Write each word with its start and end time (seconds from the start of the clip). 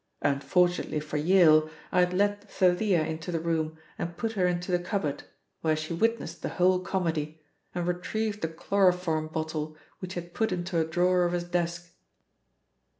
Unfortunately 0.23 0.99
for 0.99 1.17
Yale, 1.17 1.69
I 1.91 1.99
had 1.99 2.11
let 2.11 2.49
Thalia 2.51 3.01
into 3.03 3.31
the 3.31 3.39
room 3.39 3.77
and 3.99 4.17
put 4.17 4.31
her 4.31 4.47
into 4.47 4.71
the 4.71 4.79
cupboard, 4.79 5.25
where 5.61 5.75
she 5.75 5.93
witnessed 5.93 6.41
the 6.41 6.49
whole 6.49 6.79
comedy 6.79 7.39
and 7.75 7.85
retrieved 7.85 8.41
the 8.41 8.47
chloroform 8.47 9.27
bottle 9.27 9.77
which 9.99 10.15
he 10.15 10.21
had 10.21 10.33
put 10.33 10.51
into 10.51 10.79
a 10.79 10.85
drawer 10.85 11.25
of 11.25 11.33
his 11.33 11.43
desk." 11.43 11.93